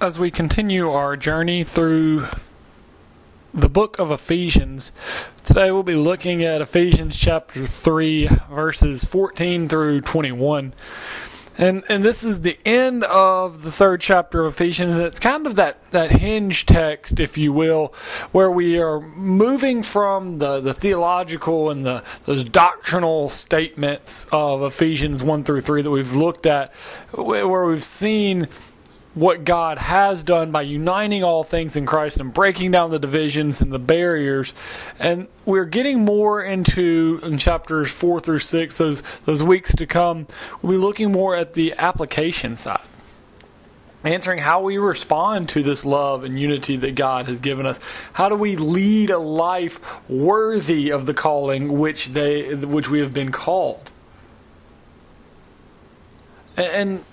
[0.00, 2.26] as we continue our journey through
[3.52, 4.92] the book of Ephesians,
[5.44, 10.72] today we'll be looking at Ephesians chapter 3, verses 14 through 21.
[11.58, 14.98] And and this is the end of the third chapter of Ephesians.
[14.98, 17.88] It's kind of that, that hinge text, if you will,
[18.32, 25.22] where we are moving from the, the theological and the those doctrinal statements of Ephesians
[25.22, 26.72] one through three that we've looked at,
[27.12, 28.48] where we've seen
[29.14, 33.60] what God has done by uniting all things in Christ and breaking down the divisions
[33.60, 34.54] and the barriers.
[34.98, 40.28] And we're getting more into in chapters four through six, those those weeks to come,
[40.62, 42.86] we'll be looking more at the application side.
[44.02, 47.78] Answering how we respond to this love and unity that God has given us.
[48.14, 53.12] How do we lead a life worthy of the calling which they which we have
[53.12, 53.90] been called?
[56.56, 57.04] And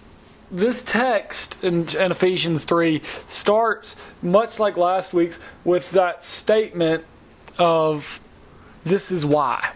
[0.49, 7.03] this text in, in, Ephesians 3 starts, much like last week's, with that statement
[7.57, 8.21] of
[8.83, 9.71] this is why.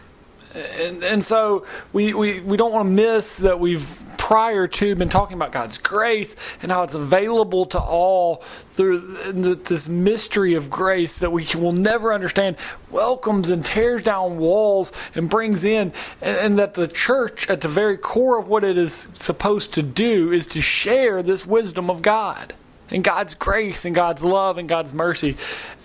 [0.55, 3.87] And, and so we, we, we don't want to miss that we've
[4.31, 9.01] prior to been talking about God's grace and how it's available to all through
[9.33, 12.55] this mystery of grace that we will never understand,
[12.89, 17.97] welcomes and tears down walls and brings in, and, that the church, at the very
[17.97, 22.53] core of what it is supposed to do, is to share this wisdom of God
[22.89, 25.35] and God's grace and God's love and God's mercy.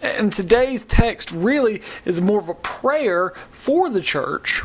[0.01, 4.63] And today's text really is more of a prayer for the church.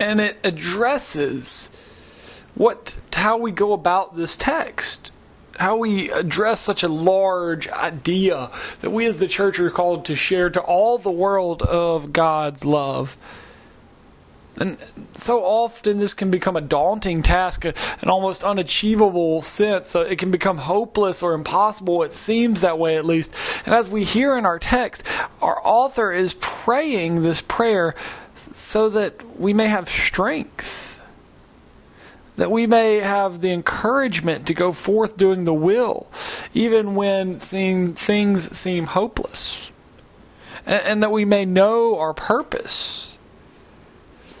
[0.00, 1.70] And it addresses
[2.58, 5.10] what how we go about this text
[5.58, 10.14] how we address such a large idea that we as the church are called to
[10.14, 13.16] share to all the world of God's love.
[14.56, 14.78] And
[15.14, 17.74] so often this can become a daunting task, an
[18.08, 19.90] almost unachievable sense.
[19.90, 22.04] So it can become hopeless or impossible.
[22.04, 23.34] It seems that way at least.
[23.66, 25.02] And as we hear in our text,
[25.42, 27.96] our author is praying this prayer
[28.36, 30.87] so that we may have strength
[32.38, 36.06] that we may have the encouragement to go forth doing the will,
[36.54, 39.72] even when things seem hopeless,
[40.64, 43.18] and, and that we may know our purpose.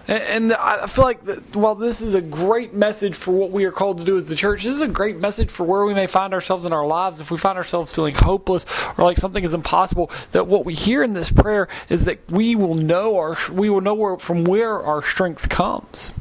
[0.06, 3.64] And, and I feel like that, while this is a great message for what we
[3.64, 5.92] are called to do as the church, this is a great message for where we
[5.92, 7.20] may find ourselves in our lives.
[7.20, 8.64] If we find ourselves feeling hopeless
[8.96, 12.54] or like something is impossible, that what we hear in this prayer is that we
[12.54, 16.12] will know our we will know where, from where our strength comes.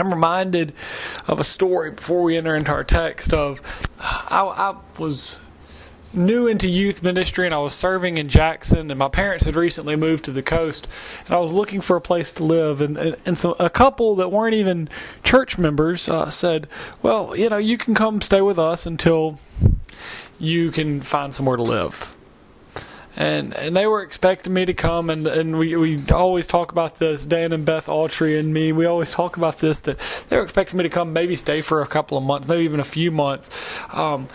[0.00, 0.72] I'm reminded
[1.26, 3.60] of a story before we enter into our text of
[3.98, 5.40] I, I, was
[6.12, 9.94] new into youth ministry and I was serving in Jackson and my parents had recently
[9.94, 10.88] moved to the coast
[11.26, 14.16] and I was looking for a place to live and and, and so a couple
[14.16, 14.88] that weren't even
[15.22, 16.66] church members uh, said,
[17.02, 19.38] "Well, you know, you can come stay with us until
[20.38, 22.16] you can find somewhere to live."
[23.20, 26.96] And and they were expecting me to come and and we we always talk about
[26.96, 29.98] this Dan and Beth Autry and me we always talk about this that
[30.30, 32.80] they were expecting me to come maybe stay for a couple of months maybe even
[32.80, 33.50] a few months.
[33.92, 34.28] Um,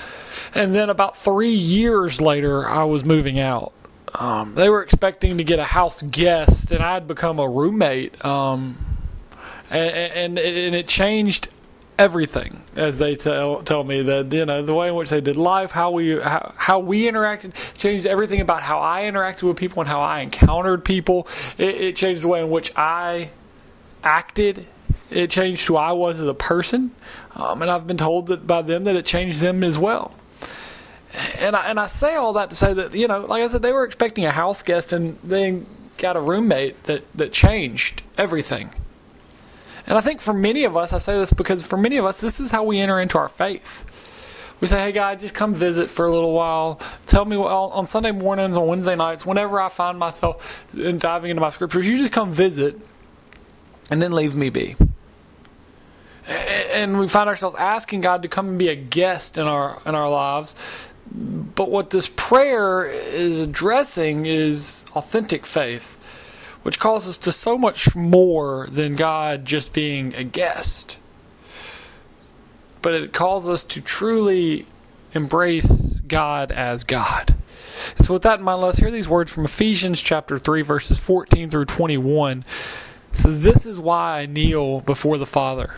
[0.53, 3.73] and then about three years later I was moving out.
[4.19, 8.23] Um, they were expecting to get a house guest and I'd become a roommate.
[8.23, 8.85] Um,
[9.71, 11.47] and, and, and it changed
[11.97, 15.37] everything as they tell tell me that you know the way in which they did
[15.37, 19.81] life how we how, how we interacted changed everything about how I interacted with people
[19.81, 21.27] and how I encountered people.
[21.57, 23.29] It, it changed the way in which I
[24.03, 24.65] acted.
[25.09, 26.91] It changed who I was as a person.
[27.35, 30.15] Um, and I've been told that by them that it changed them as well.
[31.39, 33.61] And I, and I say all that to say that you know like I said
[33.61, 35.63] they were expecting a house guest and they
[35.97, 38.71] got a roommate that that changed everything
[39.87, 42.19] and I think for many of us, I say this because for many of us,
[42.21, 43.85] this is how we enter into our faith.
[44.61, 46.79] We say, hey, God, just come visit for a little while.
[47.05, 51.41] Tell me well, on Sunday mornings, on Wednesday nights, whenever I find myself diving into
[51.41, 52.79] my scriptures, you just come visit
[53.91, 54.75] and then leave me be.
[56.27, 59.93] And we find ourselves asking God to come and be a guest in our in
[59.93, 60.55] our lives.
[61.13, 66.01] But what this prayer is addressing is authentic faith
[66.65, 70.97] which calls us to so much more than God just being a guest.
[72.81, 74.65] But it calls us to truly
[75.13, 77.35] embrace God as God.
[77.95, 80.97] And so, with that in mind, let's hear these words from Ephesians chapter 3, verses
[80.97, 82.39] 14 through 21.
[82.39, 82.45] It
[83.15, 85.75] says, This is why I kneel before the Father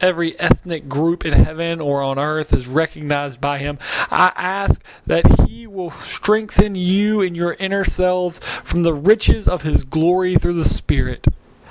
[0.00, 3.78] every ethnic group in heaven or on earth is recognized by him.
[4.10, 9.62] I ask that he will strengthen you in your inner selves from the riches of
[9.62, 11.26] his glory through the Spirit.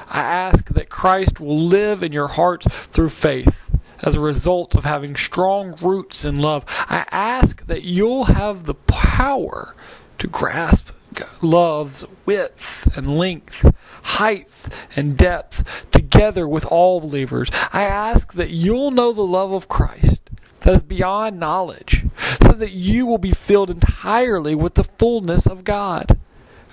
[0.08, 4.84] I ask that Christ will live in your hearts through faith as a result of
[4.84, 6.66] having strong roots in love.
[6.68, 9.76] I ask that you'll have the power
[10.20, 10.92] to grasp
[11.42, 13.74] love's width and length,
[14.04, 14.48] height
[14.96, 17.50] and depth together with all believers.
[17.74, 20.30] I ask that you'll know the love of Christ
[20.62, 22.06] that is beyond knowledge,
[22.42, 26.18] so that you will be filled entirely with the fullness of God.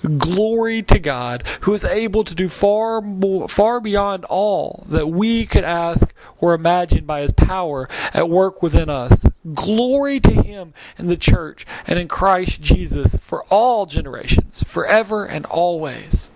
[0.03, 5.47] Glory to God, who is able to do far more, far beyond all that we
[5.47, 9.25] could ask or imagine by his power at work within us.
[9.55, 15.47] Glory to him in the church and in Christ Jesus for all generations, forever and
[15.47, 16.33] always.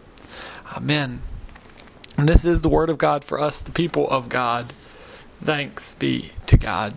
[0.76, 1.22] Amen.
[2.16, 4.72] And this is the word of God for us, the people of God.
[5.42, 6.96] Thanks be to God.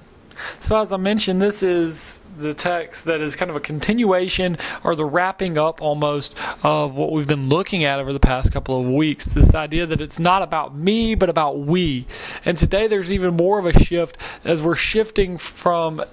[0.60, 4.96] So, as I mentioned, this is the text that is kind of a continuation or
[4.96, 8.88] the wrapping up almost of what we've been looking at over the past couple of
[8.88, 9.26] weeks.
[9.26, 12.06] This idea that it's not about me, but about we.
[12.46, 16.04] And today there's even more of a shift as we're shifting from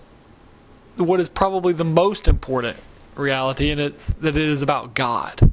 [0.96, 2.78] what is probably the most important
[3.14, 5.52] reality, and it's that it is about God.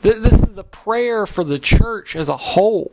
[0.00, 2.92] This is a prayer for the church as a whole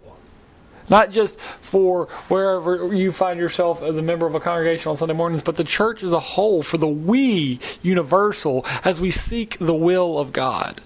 [0.89, 5.13] not just for wherever you find yourself as a member of a congregation on Sunday
[5.13, 9.73] mornings, but the church as a whole, for the we universal, as we seek the
[9.73, 10.81] will of God.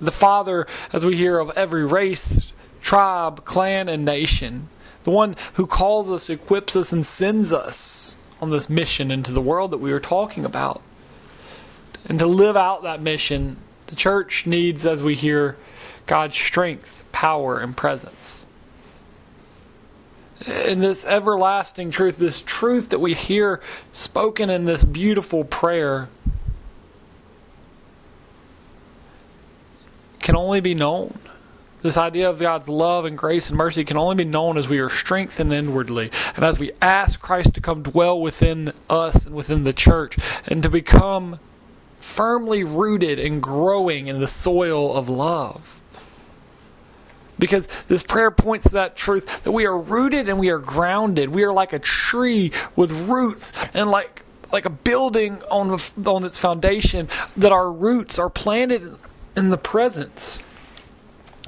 [0.00, 2.52] The Father, as we hear of every race,
[2.82, 4.68] tribe, clan, and nation.
[5.04, 9.40] The one who calls us, equips us, and sends us on this mission into the
[9.40, 10.82] world that we are talking about.
[12.06, 15.56] And to live out that mission, the church needs, as we hear,
[16.06, 18.44] God's strength, power, and presence
[20.46, 23.60] in this everlasting truth, this truth that we hear
[23.92, 26.08] spoken in this beautiful prayer,
[30.20, 31.18] can only be known.
[31.82, 34.78] This idea of God's love and grace and mercy can only be known as we
[34.78, 39.64] are strengthened inwardly and as we ask Christ to come dwell within us and within
[39.64, 40.16] the church
[40.46, 41.38] and to become
[41.98, 45.82] firmly rooted and growing in the soil of love.
[47.44, 51.30] Because this prayer points to that truth that we are rooted and we are grounded.
[51.30, 56.38] We are like a tree with roots and like like a building on on its
[56.38, 58.96] foundation that our roots are planted
[59.36, 60.42] in the presence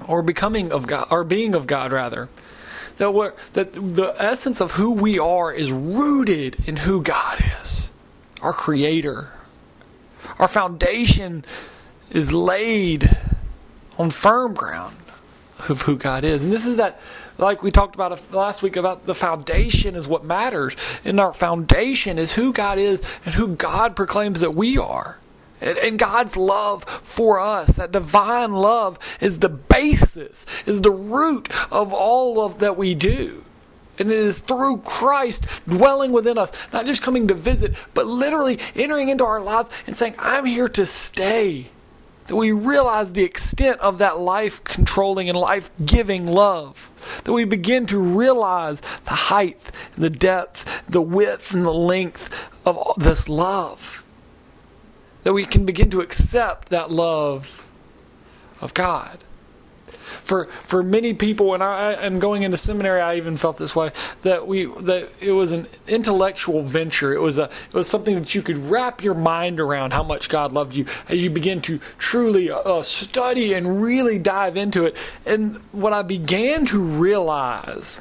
[0.08, 2.28] or becoming of God or being of God rather.
[2.96, 7.90] That we that the essence of who we are is rooted in who God is.
[8.42, 9.32] Our creator.
[10.38, 11.44] Our foundation
[12.10, 13.16] is laid
[13.98, 14.96] on firm ground
[15.68, 16.44] of who God is.
[16.44, 17.00] And this is that,
[17.38, 20.76] like we talked about last week, about the foundation is what matters.
[21.04, 25.18] And our foundation is who God is and who God proclaims that we are.
[25.60, 31.94] And, God's love for us, that divine love, is the basis, is the root of
[31.94, 33.42] all of that we do.
[33.98, 38.58] And it is through Christ dwelling within us, not just coming to visit, but literally
[38.74, 41.70] entering into our lives and saying, I'm here to stay
[42.26, 47.20] that we realize the extent of that life controlling and life giving love.
[47.24, 52.94] That we begin to realize the height, the depth, the width, and the length of
[52.96, 54.04] this love.
[55.22, 57.68] That we can begin to accept that love
[58.60, 59.18] of God
[59.86, 63.92] for for many people, and I and going into seminary, I even felt this way
[64.22, 67.12] that we that it was an intellectual venture.
[67.12, 70.28] It was a it was something that you could wrap your mind around how much
[70.28, 74.96] God loved you, as you begin to truly uh, study and really dive into it.
[75.24, 78.00] And what I began to realize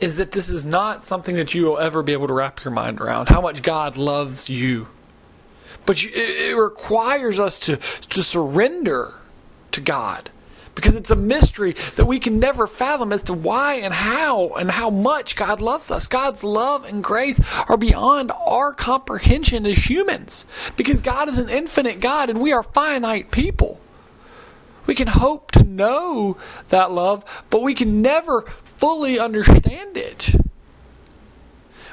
[0.00, 2.72] is that this is not something that you will ever be able to wrap your
[2.72, 3.28] mind around.
[3.28, 4.88] How much God loves you.
[5.86, 9.14] But you, it requires us to, to surrender
[9.74, 10.30] to God
[10.74, 14.70] because it's a mystery that we can never fathom as to why and how and
[14.70, 16.06] how much God loves us.
[16.06, 22.00] God's love and grace are beyond our comprehension as humans because God is an infinite
[22.00, 23.80] God and we are finite people.
[24.86, 26.36] We can hope to know
[26.68, 30.34] that love, but we can never fully understand it.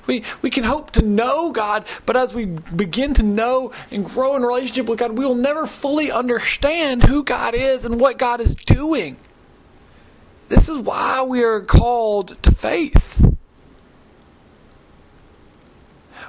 [0.08, 4.36] We, we can hope to know God, but as we begin to know and grow
[4.36, 8.42] in relationship with God, we will never fully understand who God is and what God
[8.42, 9.18] is doing.
[10.50, 13.26] This is why we are called to faith.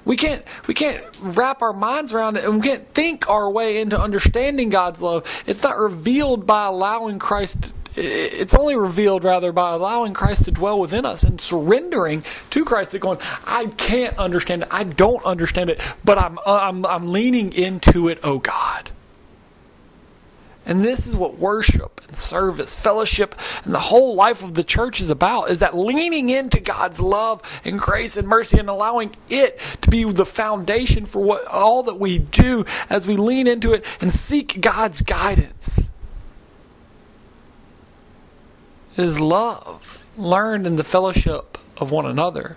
[0.04, 3.80] We can't we can't wrap our minds around it and we can't think our way
[3.80, 5.42] into understanding God's love.
[5.46, 10.80] It's not revealed by allowing Christ it's only revealed rather by allowing Christ to dwell
[10.80, 14.68] within us and surrendering to Christ going, I can't understand it.
[14.70, 18.90] I don't understand it, but I'm, uh, I'm, I'm leaning into it, oh God.
[20.64, 23.34] And this is what worship and service, fellowship,
[23.64, 27.42] and the whole life of the church is about is that leaning into God's love
[27.64, 31.98] and grace and mercy and allowing it to be the foundation for what all that
[31.98, 35.88] we do as we lean into it and seek God's guidance.
[35.88, 35.90] It
[38.96, 42.56] is love learned in the fellowship of one another.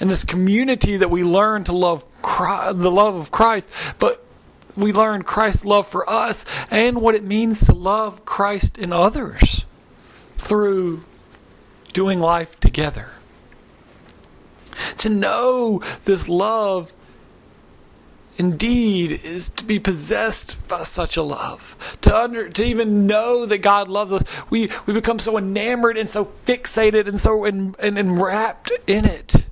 [0.00, 4.24] In this community that we learn to love Christ, the love of Christ, but
[4.76, 9.64] we learn Christ's love for us and what it means to love Christ in others
[10.36, 11.04] through
[11.92, 13.10] doing life together.
[14.98, 16.92] To know this love
[18.42, 21.96] indeed is to be possessed by such a love.
[22.02, 26.08] To under to even know that God loves us, we, we become so enamored and
[26.08, 29.46] so fixated and so in, and enwrapped in it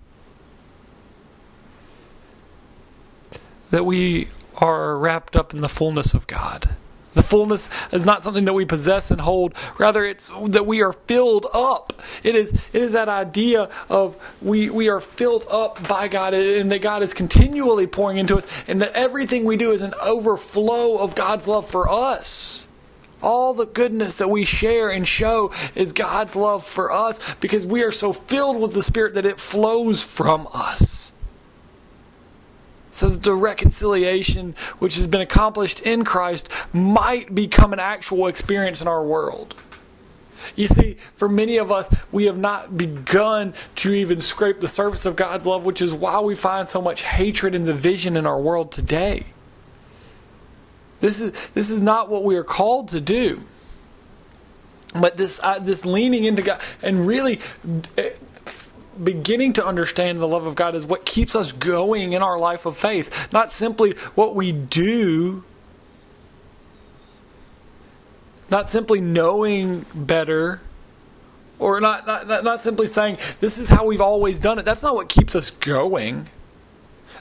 [3.70, 6.74] that we are wrapped up in the fullness of God.
[7.14, 9.54] The fullness is not something that we possess and hold.
[9.78, 11.92] Rather, it's that we are filled up.
[12.22, 16.70] It is, it is that idea of we, we are filled up by God and
[16.70, 20.98] that God is continually pouring into us and that everything we do is an overflow
[20.98, 22.66] of God's love for us.
[23.22, 27.82] All the goodness that we share and show is God's love for us because we
[27.82, 31.12] are so filled with the Spirit that it flows from us
[32.90, 38.80] so that the reconciliation which has been accomplished in Christ might become an actual experience
[38.80, 39.54] in our world.
[40.56, 45.06] You see, for many of us, we have not begun to even scrape the surface
[45.06, 48.40] of God's love, which is why we find so much hatred and division in our
[48.40, 49.26] world today.
[51.00, 53.42] This is, this is not what we are called to do.
[54.98, 57.40] But this, uh, this leaning into God and really
[59.02, 62.66] beginning to understand the love of God is what keeps us going in our life
[62.66, 65.44] of faith, not simply what we do,
[68.50, 70.60] not simply knowing better.
[71.58, 74.64] Or not, not, not simply saying this is how we've always done it.
[74.64, 76.30] That's not what keeps us going.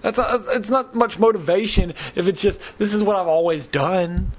[0.02, 4.32] That's not, it's not much motivation if it's just this is what I've always done.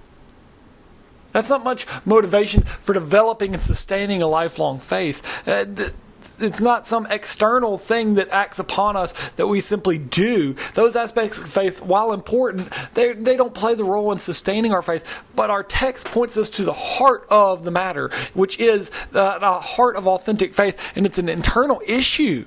[1.32, 5.46] That's not much motivation for developing and sustaining a lifelong faith.
[5.46, 5.92] Uh, th-
[6.40, 10.54] it's not some external thing that acts upon us that we simply do.
[10.74, 14.82] Those aspects of faith, while important, they, they don't play the role in sustaining our
[14.82, 15.22] faith.
[15.34, 19.60] But our text points us to the heart of the matter, which is the, the
[19.60, 22.46] heart of authentic faith, and it's an internal issue.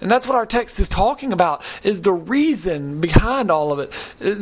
[0.00, 3.90] And that's what our text is talking about, is the reason behind all of it.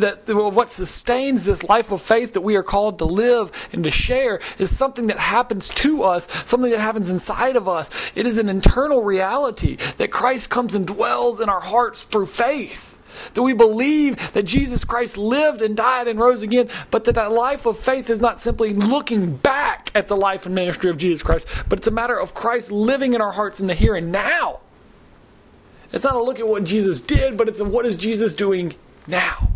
[0.00, 3.90] That what sustains this life of faith that we are called to live and to
[3.90, 8.10] share is something that happens to us, something that happens inside of us.
[8.16, 12.90] It is an internal reality that Christ comes and dwells in our hearts through faith.
[13.34, 17.30] That we believe that Jesus Christ lived and died and rose again, but that that
[17.30, 21.22] life of faith is not simply looking back at the life and ministry of Jesus
[21.22, 24.10] Christ, but it's a matter of Christ living in our hearts in the here and
[24.10, 24.58] now.
[25.94, 28.74] It's not a look at what Jesus did, but it's a what is Jesus doing
[29.06, 29.50] now.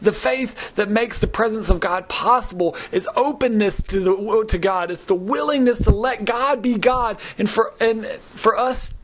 [0.00, 4.90] The faith that makes the presence of God possible is openness to the to God.
[4.90, 8.94] It's the willingness to let God be God and for and for us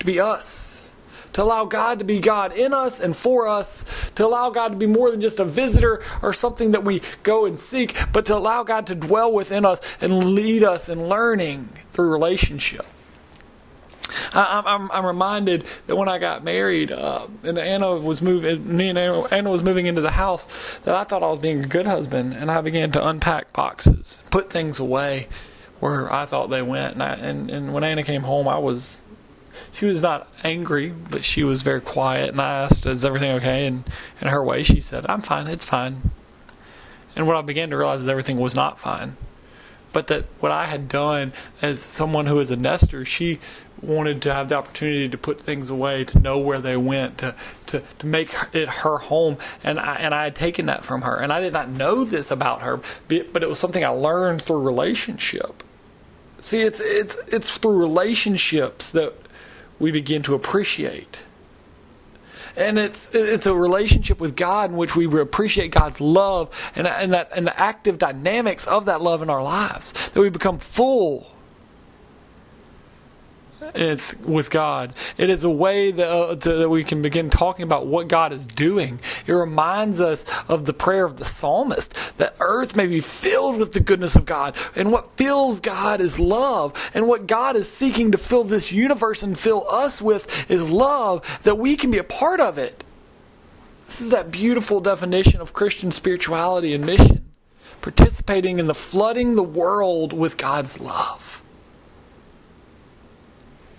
[0.00, 0.92] to be us.
[1.34, 3.84] To allow God to be God in us and for us,
[4.16, 7.44] to allow God to be more than just a visitor or something that we go
[7.44, 11.70] and seek, but to allow God to dwell within us and lead us in learning
[11.92, 12.86] through relationship.
[14.32, 18.88] I, am I'm reminded that when I got married, uh, and Anna was moving, me
[18.88, 21.66] and Anna, Anna was moving into the house, that I thought I was being a
[21.66, 25.28] good husband, and I began to unpack boxes, put things away
[25.80, 26.94] where I thought they went.
[26.94, 29.02] And, I, and, and when Anna came home, I was,
[29.72, 32.30] she was not angry, but she was very quiet.
[32.30, 33.84] And I asked, "Is everything okay?" And
[34.20, 35.46] in her way, she said, "I'm fine.
[35.46, 36.10] It's fine."
[37.16, 39.16] And what I began to realize is everything was not fine
[39.94, 43.38] but that what I had done as someone who is a nester, she
[43.84, 47.34] wanted to have the opportunity to put things away, to know where they went, to
[47.66, 51.16] to, to make it her home, and I, and I had taken that from her,
[51.16, 54.60] and I did not know this about her, but it was something I learned through
[54.60, 55.62] relationship.
[56.40, 59.14] See, it's it's it's through relationships that
[59.78, 61.20] we begin to appreciate.
[62.56, 67.12] And it's it's a relationship with God in which we appreciate God's love and and
[67.12, 71.33] that and the active dynamics of that love in our lives that we become full
[73.74, 74.94] it's with God.
[75.16, 78.32] It is a way that, uh, to, that we can begin talking about what God
[78.32, 79.00] is doing.
[79.26, 83.72] It reminds us of the prayer of the psalmist that earth may be filled with
[83.72, 84.56] the goodness of God.
[84.76, 86.90] And what fills God is love.
[86.94, 91.40] And what God is seeking to fill this universe and fill us with is love,
[91.44, 92.84] that we can be a part of it.
[93.86, 97.24] This is that beautiful definition of Christian spirituality and mission,
[97.82, 101.23] participating in the flooding the world with God's love.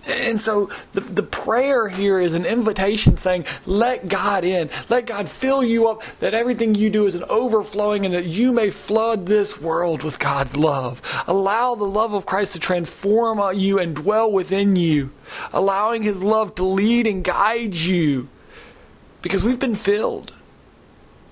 [0.07, 4.69] And so the, the prayer here is an invitation saying, let God in.
[4.87, 8.51] Let God fill you up, that everything you do is an overflowing and that you
[8.51, 11.01] may flood this world with God's love.
[11.27, 15.11] Allow the love of Christ to transform you and dwell within you,
[15.51, 18.29] allowing His love to lead and guide you
[19.21, 20.33] because we've been filled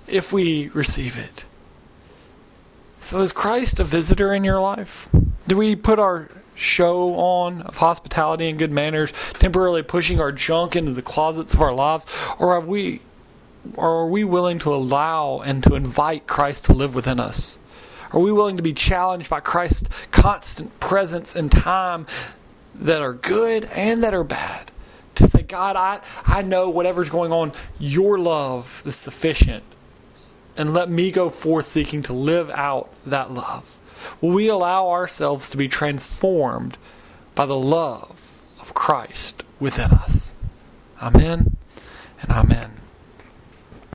[0.07, 1.45] if we receive it.
[2.99, 5.09] So is Christ a visitor in your life?
[5.47, 10.75] Do we put our show on of hospitality and good manners, temporarily pushing our junk
[10.75, 12.05] into the closets of our lives,
[12.39, 13.01] or have we
[13.75, 17.57] or are we willing to allow and to invite Christ to live within us?
[18.11, 22.05] Are we willing to be challenged by Christ's constant presence and time
[22.75, 24.69] that are good and that are bad?
[25.15, 29.63] To say, God, I, I know whatever's going on, your love is sufficient.
[30.55, 33.77] And let me go forth seeking to live out that love.
[34.21, 36.77] Will we allow ourselves to be transformed
[37.35, 40.35] by the love of Christ within us?
[41.01, 41.57] Amen
[42.21, 42.82] and amen.